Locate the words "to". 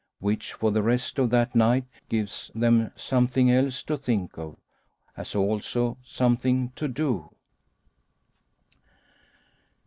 3.83-3.95, 6.75-6.87